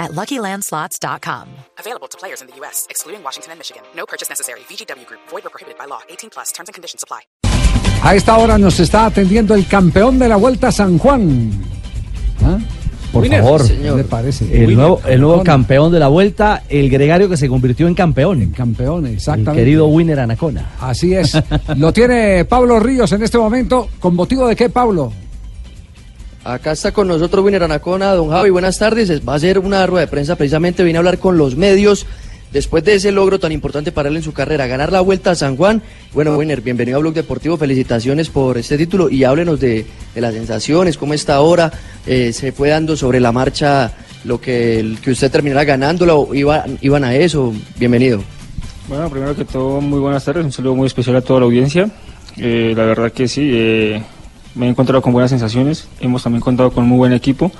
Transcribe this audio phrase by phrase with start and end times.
[0.00, 1.46] at LuckyLandSlots.com.
[1.78, 3.82] Available to players in the U.S., excluding Washington and Michigan.
[3.94, 4.60] No purchase necessary.
[4.68, 5.20] VGW Group.
[5.30, 6.00] Void or prohibited by law.
[6.08, 6.50] 18 plus.
[6.52, 7.20] Terms and conditions apply.
[8.02, 11.52] A esta hora nos está atendiendo el campeón de la Vuelta San Juan.
[12.42, 12.58] ¿Ah?
[13.12, 14.44] Por Winner, favor, ¿qué le parece?
[14.44, 15.44] el Winner, nuevo, el nuevo campeón.
[15.62, 18.52] campeón de la vuelta, el gregario que se convirtió en campeón.
[18.56, 19.58] Campeón, El exactamente.
[19.60, 20.70] querido Winner Anacona.
[20.80, 21.36] Así es.
[21.76, 23.88] Lo tiene Pablo Ríos en este momento.
[23.98, 25.12] ¿Con motivo de qué, Pablo?
[26.44, 29.10] Acá está con nosotros Winner Anacona, don Javi, buenas tardes.
[29.10, 32.06] Es- Va a ser una rueda de prensa, precisamente vine a hablar con los medios
[32.50, 35.34] después de ese logro tan importante para él en su carrera, ganar la Vuelta a
[35.34, 35.82] San Juan.
[36.14, 39.84] Bueno, Winner, bienvenido a Blog Deportivo, felicitaciones por este título y háblenos de,
[40.16, 41.70] las sensaciones, cómo está ahora,
[42.06, 43.92] Eh, se fue dando sobre la marcha
[44.24, 48.22] lo que, que usted terminara ganándolo, iba, iban a eso, bienvenido.
[48.88, 51.90] Bueno, primero que todo, muy buenas tardes, un saludo muy especial a toda la audiencia.
[52.38, 54.02] Eh, la verdad que sí, eh,
[54.54, 57.50] me he encontrado con buenas sensaciones, hemos también contado con un muy buen equipo.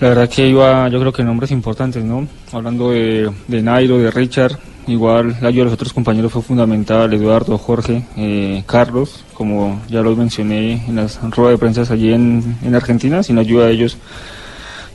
[0.00, 2.28] La verdad que iba, yo creo que nombres importantes, ¿no?
[2.52, 7.12] Hablando de, de Nairo, de Richard, igual la ayuda de los otros compañeros fue fundamental,
[7.14, 12.58] Eduardo, Jorge, eh, Carlos, como ya lo mencioné en las ruedas de prensa allí en,
[12.62, 13.96] en Argentina, sin ayuda de ellos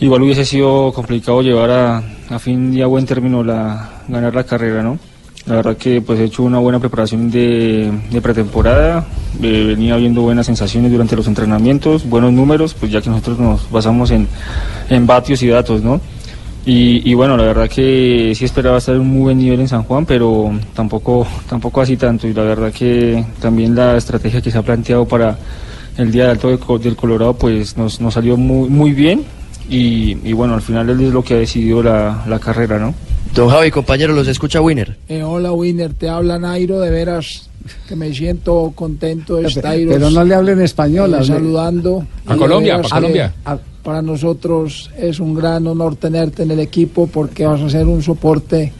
[0.01, 4.43] igual hubiese sido complicado llevar a, a fin y a buen término la, ganar la
[4.43, 4.97] carrera, ¿no?
[5.45, 9.05] La verdad que pues he hecho una buena preparación de, de pretemporada,
[9.41, 13.69] eh, venía viendo buenas sensaciones durante los entrenamientos, buenos números, pues ya que nosotros nos
[13.71, 14.27] basamos en,
[14.89, 16.01] en vatios y datos, ¿no?
[16.65, 19.67] Y, y bueno, la verdad que sí esperaba estar en un muy buen nivel en
[19.67, 22.27] San Juan, pero tampoco, tampoco así tanto.
[22.27, 25.39] Y la verdad que también la estrategia que se ha planteado para
[25.97, 29.23] el día de Alto de Co- del Colorado pues nos, nos salió muy, muy bien.
[29.69, 32.93] Y, y bueno, al final él es lo que ha decidido la, la carrera, ¿no?
[33.33, 34.97] Don Javi, compañero, los escucha Winner.
[35.07, 37.49] Eh, hola Winner, te habla Nairo, de veras
[37.87, 41.13] que me siento contento de estar Pero no le hablen español.
[41.13, 42.05] eh, saludando.
[42.25, 43.33] A Colombia, pa' Colombia.
[43.83, 48.03] Para nosotros es un gran honor tenerte en el equipo porque vas a ser un
[48.03, 48.71] soporte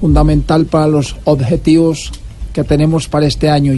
[0.00, 2.12] fundamental para los objetivos
[2.52, 3.72] que tenemos para este año.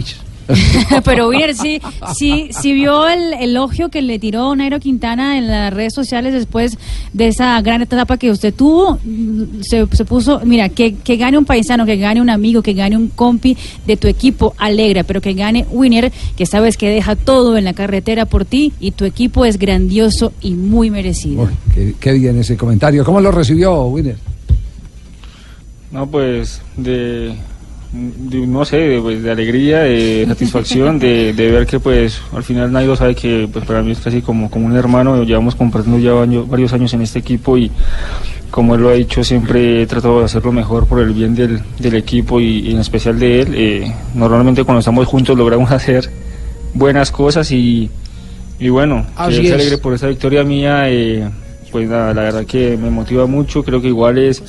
[1.05, 1.79] Pero Winner, sí,
[2.15, 6.77] sí, sí vio el elogio que le tiró Nairo Quintana en las redes sociales después
[7.13, 8.99] de esa gran etapa que usted tuvo.
[9.61, 12.97] Se, se puso, mira, que, que gane un paisano, que gane un amigo, que gane
[12.97, 13.55] un compi
[13.87, 17.73] de tu equipo, alegra, pero que gane Winner, que sabes que deja todo en la
[17.73, 21.43] carretera por ti y tu equipo es grandioso y muy merecido.
[21.43, 23.05] Uy, qué, qué bien ese comentario.
[23.05, 24.17] ¿Cómo lo recibió, Winner?
[25.91, 27.35] No, pues de, de-
[27.93, 32.71] no sé, de, pues, de alegría, de satisfacción, de, de ver que pues al final
[32.71, 36.13] Nairo sabe que pues para mí es casi como, como un hermano, llevamos compartiendo ya
[36.43, 37.71] varios años en este equipo y
[38.49, 41.33] como él lo ha dicho, siempre he tratado de hacer lo mejor por el bien
[41.33, 43.47] del, del equipo y, y en especial de él.
[43.55, 46.09] Eh, normalmente cuando estamos juntos logramos hacer
[46.73, 47.89] buenas cosas y,
[48.59, 49.53] y bueno, que Así es.
[49.53, 51.27] alegre por esa victoria mía, eh,
[51.71, 54.43] pues nada, la verdad que me motiva mucho, creo que igual es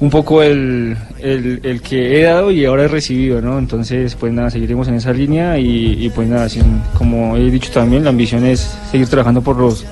[0.00, 3.58] un poco el, el, el que he dado y ahora he recibido, ¿no?
[3.58, 7.70] Entonces, pues nada, seguiremos en esa línea y, y pues nada, sin- como he dicho
[7.72, 8.60] también, la ambición es
[8.90, 9.84] seguir trabajando por los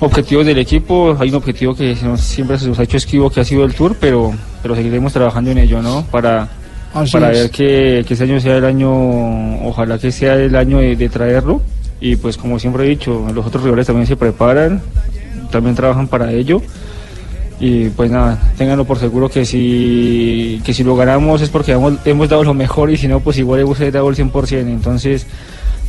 [0.00, 1.16] objetivos del equipo.
[1.18, 3.96] Hay un objetivo que siempre se nos ha hecho esquivo, que ha sido el Tour,
[3.98, 4.32] pero,
[4.62, 6.04] pero seguiremos trabajando en ello, ¿no?
[6.10, 6.48] Para,
[6.92, 7.38] Así para es.
[7.38, 11.08] ver que, que este año sea el año, ojalá que sea el año de, de
[11.08, 11.62] traerlo.
[12.00, 14.82] Y pues como siempre he dicho, los otros rivales también se preparan,
[15.50, 16.60] también trabajan para ello.
[17.62, 21.94] Y pues nada, ténganlo por seguro que si, que si lo ganamos es porque hemos,
[22.04, 24.52] hemos dado lo mejor y si no, pues igual hemos dado el 100%.
[24.62, 25.28] Entonces,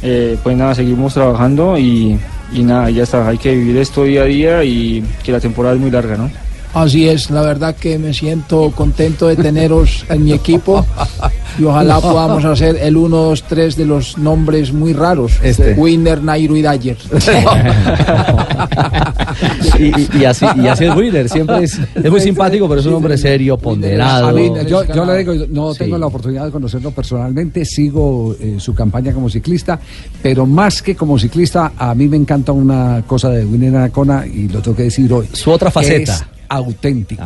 [0.03, 2.19] eh, pues nada, seguimos trabajando y,
[2.53, 5.73] y nada, ya está, hay que vivir esto día a día y que la temporada
[5.73, 6.29] es muy larga, ¿no?
[6.73, 10.83] Así es, la verdad que me siento contento de teneros en mi equipo
[11.59, 15.33] y ojalá podamos hacer el 1, 2, 3 de los nombres muy raros.
[15.43, 15.73] Este.
[15.73, 16.97] Winner, Nairo y Dyer.
[19.79, 22.85] Y, y- y así, y así es Winner, siempre es, es muy simpático, pero es
[22.87, 24.27] un hombre serio, ponderado.
[24.27, 25.79] A mí, yo, yo le digo, no Sí.
[25.79, 29.79] tengo la oportunidad de conocerlo personalmente, sigo eh, su campaña como ciclista,
[30.21, 34.47] pero más que como ciclista, a mí me encanta una cosa de Winner Anacona y
[34.49, 35.27] lo tengo que decir hoy.
[35.33, 36.13] Su otra faceta.
[36.13, 36.23] es
[36.55, 37.23] auténtico,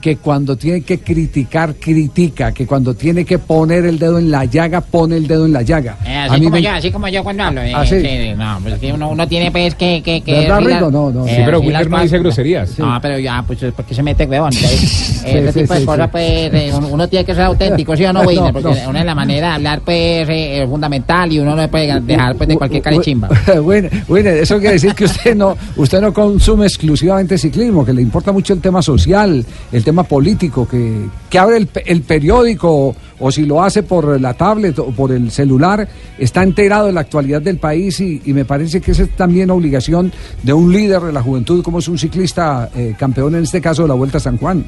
[0.00, 4.44] que cuando tiene que criticar, critica, que cuando tiene que poner el dedo en la
[4.44, 5.96] llaga, pone el dedo en la llaga.
[6.06, 7.60] Eh, A así, mí como me- yo, así como yo cuando hablo.
[7.62, 8.00] eh, ¿Ah, sí?
[8.00, 10.02] sí, no, pues que uno, uno tiene pues que...
[10.02, 10.90] que, que ¿Verdad, Rico?
[10.90, 11.26] No, no.
[11.26, 12.78] eh, Sí, pero las no dice groserías.
[12.78, 14.52] No, pero ya, pues es porque se mete huevón.
[14.52, 16.10] Entonces, ese sí, tipo de sí, cosas, sí.
[16.12, 18.52] pues, eh, uno, tiene que ser auténtico, ¿sí o no, No, Wilmer?
[18.52, 18.90] Porque no.
[18.90, 22.00] una de la manera de hablar, pues, eh, es fundamental y uno no le puede
[22.00, 23.28] dejar, pues, de cualquier carechimba.
[23.62, 28.02] Bueno, bueno, eso quiere decir que usted no, usted no consume exclusivamente ciclismo, que le
[28.02, 33.30] importa mucho el tema social, el tema político, que, que abre el, el periódico o
[33.30, 35.88] si lo hace por la tablet o por el celular,
[36.18, 40.12] está enterado de la actualidad del país y, me parece que esa es también obligación
[40.42, 43.82] de un líder de la juventud como es un ciclista eh, campeón en este caso
[43.82, 44.64] de la Vuelta a San Juan.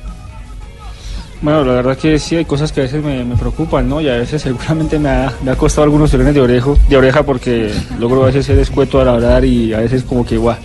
[1.43, 4.01] Bueno, la verdad que sí hay cosas que a veces me, preocupan, ¿no?
[4.01, 7.23] Y a veces seguramente me ha, me ha costado algunos tirones de, orejo, de oreja
[7.23, 10.57] porque logro a veces ser escueto al hablar y a veces como que guau.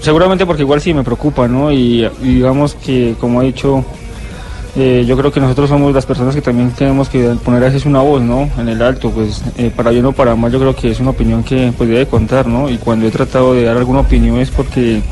[0.00, 1.70] Seguramente porque igual sí me preocupa, ¿no?
[1.70, 3.84] Y, digamos que, como ha dicho,
[4.74, 7.84] eh, yo creo que nosotros somos las personas que también tenemos que poner a veces
[7.84, 8.48] una voz, ¿no?
[8.56, 11.10] En el alto, pues eh, para bien o para mal, yo creo que es una
[11.10, 12.70] opinión que pues debe contar, ¿no?
[12.70, 15.02] Y cuando he tratado de dar alguna opinión es porque,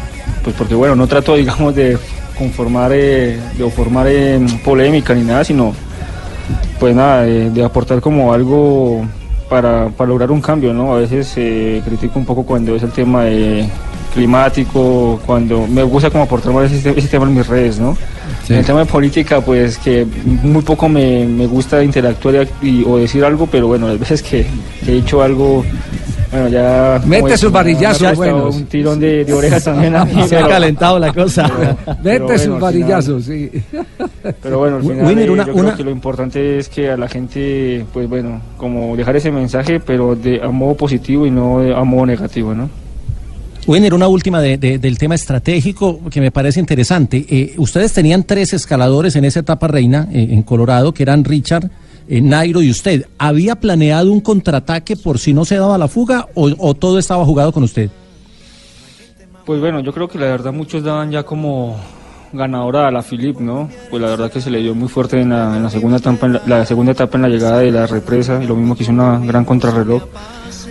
[0.43, 1.99] pues porque bueno, no trato, digamos, de
[2.38, 5.75] conformar, eh, de formar eh, polémica ni nada, sino
[6.81, 9.05] pues nada, de, de aportar como algo
[9.50, 10.94] para, para lograr un cambio, ¿no?
[10.94, 11.31] A veces
[11.84, 13.69] critico un poco cuando es el tema de
[14.08, 17.96] climático, cuando me gusta como aportar más ese, ese tema en mis redes, ¿no?
[18.46, 18.52] Sí.
[18.55, 20.06] En el tema de política, pues que
[20.43, 24.46] muy poco me, me gusta interactuar y, o decir algo, pero bueno, las veces que,
[24.84, 25.64] que he dicho algo,
[26.31, 27.00] bueno, ya...
[27.06, 30.99] Mete sus varillazos costado Un tirón de, de orejas también a mí, Se ha calentado
[30.99, 31.50] la cosa.
[32.02, 33.50] Pero bueno, sus varillazos, sí.
[34.43, 36.90] pero bueno, al Wi- final Winner, eh, una- yo creo que lo importante es que
[36.90, 41.31] a la gente, pues bueno, como dejar ese mensaje, pero de a modo positivo y
[41.31, 42.69] no de- a modo negativo, ¿no?
[43.69, 47.25] Winner, una última de- de- del tema estratégico que me parece interesante.
[47.29, 51.70] Eh, ustedes tenían tres escaladores en esa etapa reina eh, en Colorado, que eran Richard,
[52.09, 53.05] eh, Nairo y usted.
[53.19, 57.25] ¿Había planeado un contraataque por si no se daba la fuga o, o todo estaba
[57.26, 57.91] jugado con usted?
[59.44, 61.76] Pues bueno, yo creo que la verdad muchos daban ya como
[62.32, 63.69] ganadora a la Philip, ¿no?
[63.91, 66.26] Pues la verdad que se le dio muy fuerte en la, en la segunda etapa,
[66.26, 68.82] en la, la segunda etapa en la llegada de la represa y lo mismo que
[68.82, 70.03] hizo una gran contrarreloj.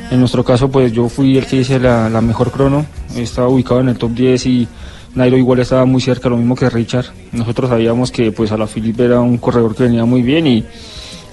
[0.10, 3.90] En nuestro caso, pues yo fui el que hice la, mejor crono, estaba ubicado en
[3.90, 4.68] el top 10 y
[5.16, 7.08] Nairo igual estaba muy cerca, lo mismo que Richard.
[7.34, 10.64] Nosotros sabíamos que pues a la Philip era un corredor que venía muy bien y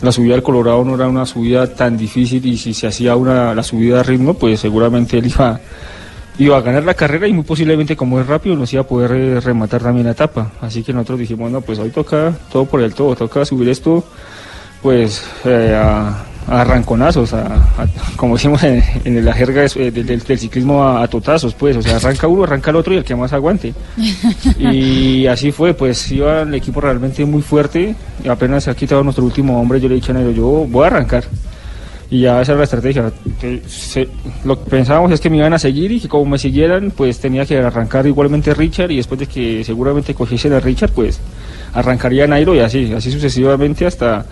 [0.02, 3.54] la subida al Colorado no era una subida tan difícil y si se hacía una,
[3.54, 5.60] la subida a ritmo, pues seguramente él iba,
[6.38, 9.12] iba a ganar la carrera y muy posiblemente como es rápido nos iba a poder
[9.12, 10.50] eh, rematar también la etapa.
[10.60, 14.04] Así que nosotros dijimos, no, pues hoy toca todo por el todo, toca subir esto
[14.82, 20.20] pues eh, a arranconazos, a, a- como decimos en, en la jerga eh, del, del-
[20.20, 23.04] del ciclismo a, a totazos, pues, o sea, arranca uno, arranca el otro y el
[23.04, 23.74] que más aguante.
[24.58, 27.94] Y así fue, pues iba el equipo realmente muy fuerte,
[28.24, 30.44] y apenas se ha quitado nuestro último hombre, yo le he dicho a Nairo, yo
[30.68, 31.24] voy a arrancar.
[32.10, 33.10] Y ya esa era la estrategia.
[33.66, 34.08] Se-
[34.44, 37.18] lo que pensábamos es que me iban a seguir y que como me siguieran, pues
[37.18, 41.18] tenía que arrancar igualmente Richard y después de que seguramente cogiesen a Richard, pues
[41.72, 44.26] arrancaría Nairo y así, así sucesivamente hasta,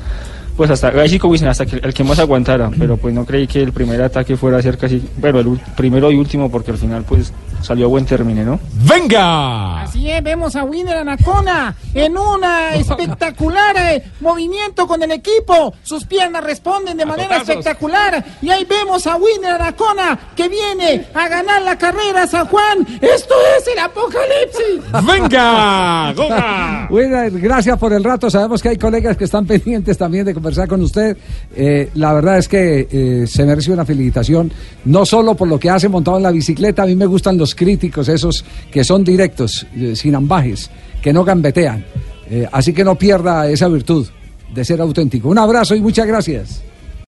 [0.56, 2.70] pues hasta, ahí sí como dicen, hasta el que más aguantara.
[2.78, 6.10] Pero pues no creí que el primer ataque fuera a ser casi, bueno, el primero
[6.10, 7.32] y último porque al final pues
[7.62, 8.60] salió a buen término, ¿no?
[8.88, 9.82] ¡Venga!
[9.82, 12.40] Así es, vemos a Winner Anacona en un
[12.74, 15.74] espectacular eh, movimiento con el equipo.
[15.82, 17.48] Sus piernas responden de manera totazos.
[17.50, 18.24] espectacular.
[18.40, 22.86] Y ahí vemos a Winner Anacona que viene a ganar la carrera a San Juan.
[23.00, 24.92] Esto es el apocalipsis.
[25.06, 26.12] ¡Venga!
[26.14, 26.86] ¡Goga!
[26.90, 28.30] Bueno, gracias por el rato.
[28.30, 31.16] Sabemos que hay colegas que están pendientes también de conversar con usted.
[31.54, 34.52] Eh, la verdad es que eh, se merece una felicitación,
[34.84, 37.51] no solo por lo que hace montado en la bicicleta, a mí me gustan los
[37.54, 41.84] críticos, esos que son directos, eh, sin ambajes, que no gambetean.
[42.30, 44.06] Eh, así que no pierda esa virtud
[44.54, 45.28] de ser auténtico.
[45.28, 46.62] Un abrazo y muchas gracias.